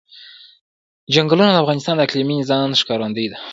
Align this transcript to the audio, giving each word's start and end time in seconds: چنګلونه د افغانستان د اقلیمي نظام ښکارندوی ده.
چنګلونه 1.13 1.51
د 1.53 1.57
افغانستان 1.63 1.95
د 1.95 2.01
اقلیمي 2.07 2.35
نظام 2.41 2.69
ښکارندوی 2.81 3.27
ده. 3.31 3.37